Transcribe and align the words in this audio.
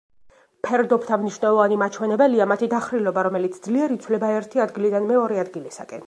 ფერდობთა 0.67 1.17
მნიშვნელოვანი 1.25 1.75
მაჩვენებელია 1.81 2.47
მათი 2.51 2.69
დახრილობა, 2.71 3.23
რომელიც 3.27 3.59
ძლიერ 3.67 3.93
იცვლება 3.97 4.31
ერთი 4.39 4.63
ადგილიდან 4.65 5.07
მეორე 5.13 5.39
ადგილისაკენ. 5.43 5.99